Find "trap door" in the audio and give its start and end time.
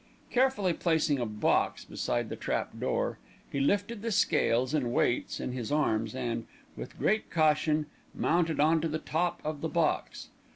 2.35-3.19